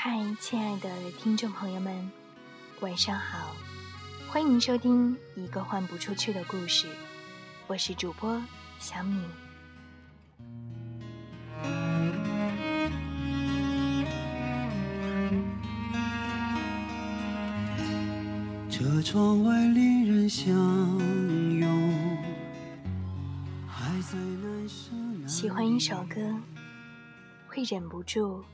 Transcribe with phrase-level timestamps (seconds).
[0.00, 0.88] 嗨，亲爱的
[1.18, 2.08] 听众朋友们，
[2.78, 3.52] 晚上好！
[4.28, 6.86] 欢迎收听《一个换不出去的故事》，
[7.66, 8.40] 我是主播
[8.78, 9.20] 小米。
[18.70, 20.54] 这窗外恋人相
[21.58, 22.16] 拥，
[23.66, 26.20] 还在难舍难喜欢一首歌。
[27.58, 28.44] 会忍不住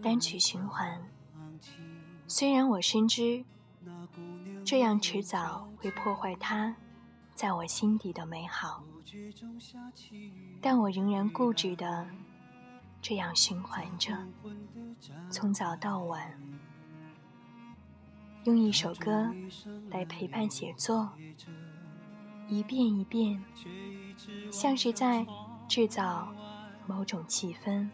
[0.00, 0.96] 单曲循环，
[2.28, 3.44] 虽然我深知
[4.64, 6.76] 这样迟早会破坏它
[7.34, 8.84] 在我心底的美好，
[10.60, 12.08] 但我仍然固执的
[13.02, 14.16] 这样循环着，
[15.28, 16.40] 从早到晚，
[18.44, 19.34] 用一首歌
[19.90, 21.10] 来陪伴写作，
[22.46, 23.42] 一遍一遍，
[24.52, 25.26] 像是在
[25.66, 26.32] 制造。
[26.86, 27.88] 某种气氛，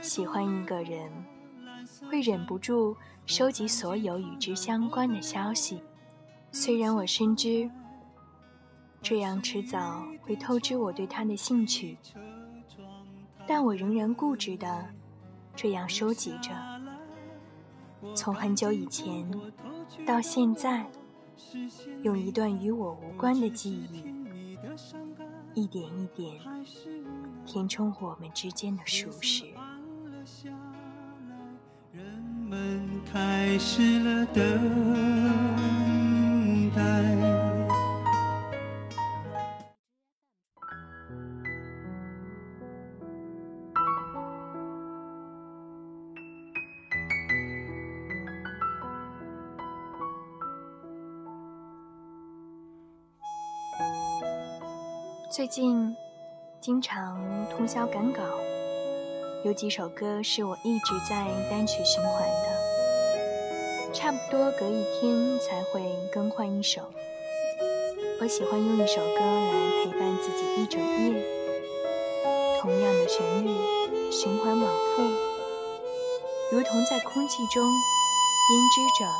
[0.00, 1.10] 喜欢一个人，
[2.10, 5.82] 会忍不住收集所有与之相关的消息。
[6.52, 7.68] 虽然我深知，
[9.02, 11.98] 这样迟早会透支我对他的兴趣，
[13.46, 14.86] 但我仍然固执的
[15.56, 16.50] 这样收集着。
[18.14, 19.28] 从很久以前
[20.06, 20.86] 到现在，
[22.02, 24.04] 用一段与我无关的记忆。
[25.54, 26.40] 一点一点
[27.46, 29.44] 填充我们之间的熟识。
[31.92, 32.04] 人
[32.48, 35.43] 们开始了等
[55.34, 55.96] 最近
[56.60, 58.22] 经常通宵赶稿，
[59.44, 66.82] 有几首歌是我一直在单曲循环的，差不多隔一天才会更换一首。
[68.20, 71.20] 我喜欢用一首歌来陪伴自己一整夜，
[72.60, 75.02] 同样的旋律循环往复，
[76.52, 79.10] 如同在空气中编织着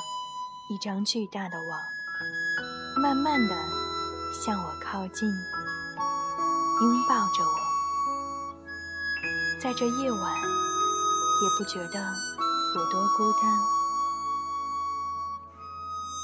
[0.72, 1.81] 一张巨大的网，
[3.02, 3.56] 慢慢的
[4.32, 5.28] 向我靠近。
[6.81, 7.61] 拥抱着我，
[9.62, 12.01] 在这夜晚也不觉得
[12.75, 13.43] 有多孤单。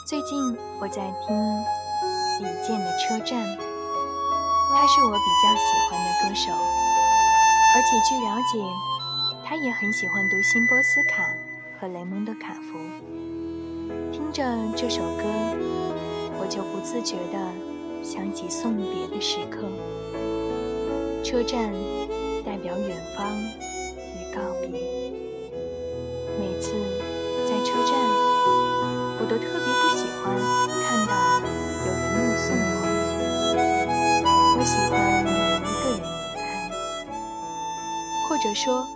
[0.08, 1.36] 最近我在听
[2.40, 3.38] 李健的《车站》，
[4.72, 6.50] 他是我比较喜欢的歌手，
[7.76, 8.58] 而且据了解，
[9.46, 11.22] 他也很喜欢读辛波斯卡
[11.80, 12.76] 和雷蒙德·卡夫。
[14.10, 14.42] 听着
[14.76, 15.22] 这首歌，
[16.40, 17.38] 我就不自觉地
[18.02, 19.68] 想起送别的时刻。
[21.22, 21.72] 车站
[22.44, 24.70] 代表远方与告别。
[26.38, 26.72] 每次
[27.46, 27.94] 在车站，
[29.18, 30.34] 我都特别不喜欢
[30.82, 31.12] 看到
[31.86, 32.78] 有人目送我。
[34.58, 35.64] 我喜欢一个人离
[36.34, 36.38] 开，
[38.28, 38.86] 或者说，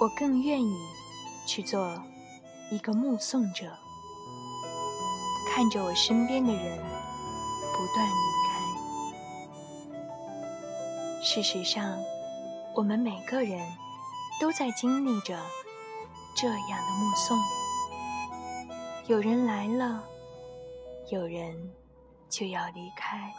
[0.00, 0.72] 我更愿意
[1.46, 2.02] 去做
[2.70, 3.66] 一个目送者，
[5.50, 8.41] 看着我身边的人不断离。
[11.24, 12.02] 事实上，
[12.74, 13.60] 我们每个人
[14.40, 15.38] 都在经历着
[16.36, 17.38] 这样的目送。
[19.06, 20.02] 有人来了，
[21.10, 21.72] 有人
[22.28, 23.32] 就要离开。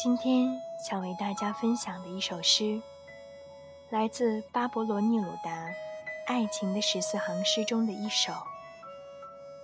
[0.00, 0.56] 今天
[0.88, 2.80] 想为大家分享的一首诗，
[3.90, 5.50] 来自巴勃罗·聂鲁达
[6.28, 8.32] 《爱情的十四行诗》中的一首。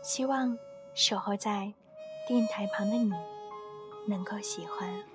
[0.03, 0.59] 希望
[0.95, 1.73] 守候在
[2.27, 3.13] 电台旁的你，
[4.09, 5.12] 能够喜欢。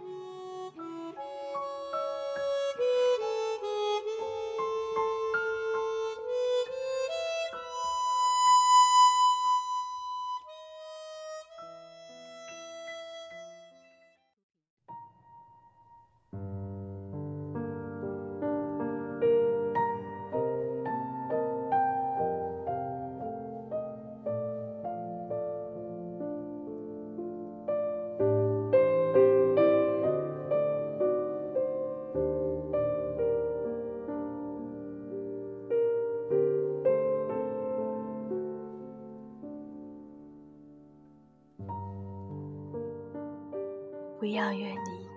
[44.19, 45.07] 不要远离，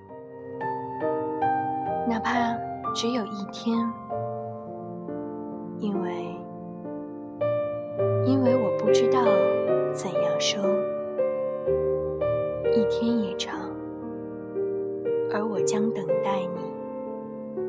[2.06, 2.54] 哪怕
[2.94, 3.78] 只有一天，
[5.78, 6.36] 因为，
[8.26, 9.22] 因为我不知道
[9.94, 10.62] 怎样说，
[12.74, 13.58] 一天也长，
[15.32, 16.40] 而我将等待
[17.56, 17.64] 你，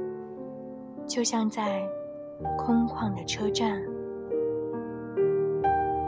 [1.08, 1.82] 就像在
[2.58, 3.82] 空旷的车站。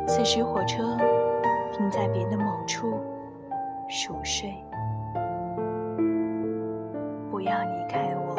[0.05, 0.97] 此时火车
[1.71, 2.91] 停在别的某处，
[3.87, 4.53] 熟睡。
[7.43, 8.37] 不要离开我，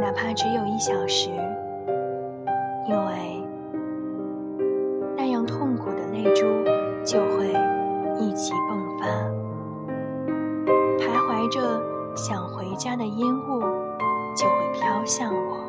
[0.00, 1.30] 哪怕只有一小时，
[2.88, 3.44] 因为
[5.16, 6.44] 那样痛苦的泪珠
[7.04, 7.46] 就会
[8.18, 9.06] 一起迸发，
[10.98, 11.60] 徘徊着
[12.16, 13.60] 想回家的烟雾
[14.34, 15.60] 就会飘向我，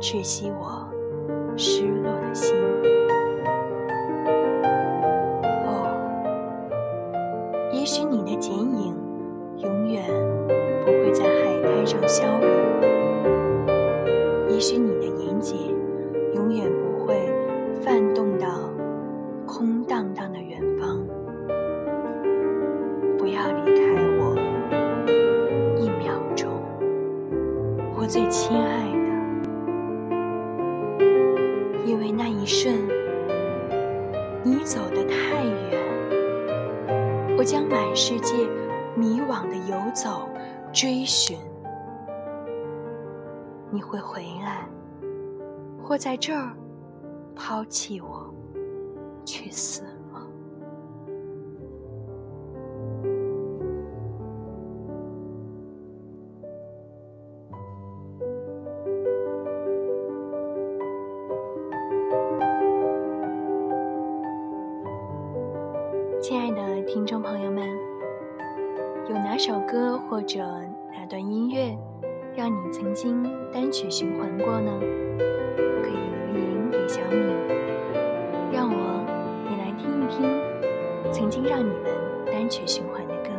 [0.00, 0.88] 窒息我
[1.56, 2.54] 失落的心。
[28.10, 29.08] 最亲爱的，
[31.86, 32.74] 因为那一瞬，
[34.42, 35.80] 你走得太远。
[37.38, 38.34] 我将满世界
[38.96, 40.28] 迷惘的游走，
[40.72, 41.38] 追寻。
[43.70, 44.68] 你会回来，
[45.80, 46.52] 或在这儿
[47.36, 48.28] 抛弃我，
[49.24, 49.84] 去死
[69.70, 70.40] 歌或者
[70.92, 71.78] 哪段音乐
[72.34, 73.22] 让你曾经
[73.52, 74.80] 单曲循环过呢？
[75.80, 75.94] 可以
[76.32, 77.32] 留言给小米，
[78.52, 79.06] 让我
[79.48, 80.28] 也来听一听
[81.12, 81.84] 曾经让你们
[82.26, 83.30] 单曲循环的歌。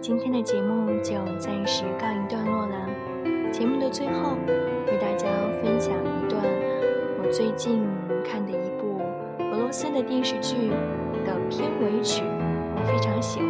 [0.00, 2.88] 今天的节目就暂时告一段落了。
[3.52, 4.38] 节目的最后，
[4.86, 5.28] 为大家
[5.62, 6.42] 分享一段
[7.18, 7.86] 我最近
[8.24, 8.98] 看的一部。
[9.52, 10.70] 俄罗斯的电视剧
[11.26, 12.24] 的片尾曲，
[12.74, 13.48] 我非常喜欢，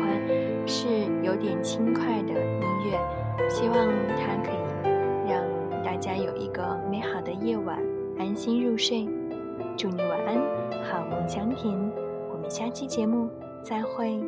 [0.66, 0.88] 是
[1.22, 2.98] 有点轻快的音乐，
[3.48, 3.76] 希望
[4.16, 4.58] 它可以
[5.28, 5.44] 让
[5.84, 7.78] 大家有一个美好的夜晚，
[8.18, 9.06] 安心入睡。
[9.76, 10.36] 祝你晚安，
[10.84, 11.72] 好梦香甜。
[12.32, 13.28] 我们下期节目
[13.62, 14.18] 再会。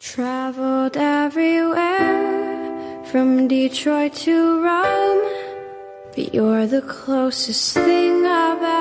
[0.00, 2.16] Traveled everywhere.
[3.04, 5.22] From Detroit to Rome,
[6.14, 8.17] but you're the closest thing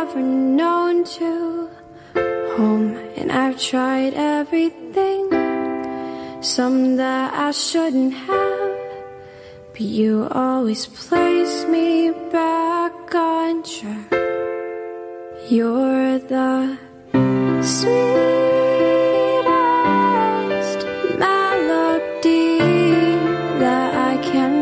[0.09, 1.69] ever known to
[2.55, 2.95] home.
[3.17, 5.23] And I've tried everything,
[6.41, 8.77] some that I shouldn't have,
[9.73, 14.11] but you always place me back on track.
[15.49, 16.77] You're the
[17.61, 18.37] sweet.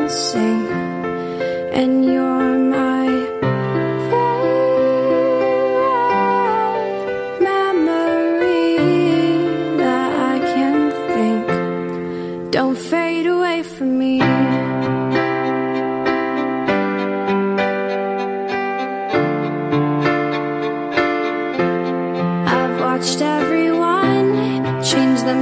[0.07, 1.43] themselves
[1.73, 2.03] in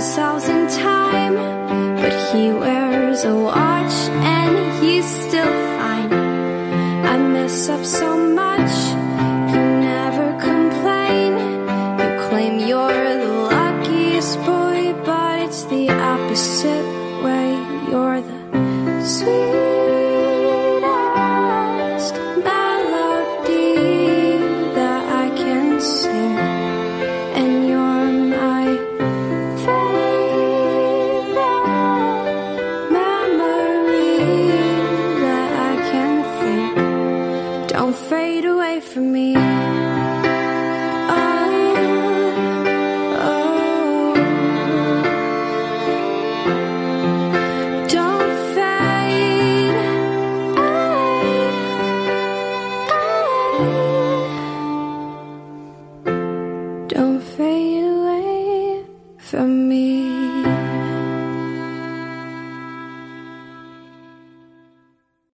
[0.03, 0.62] thousand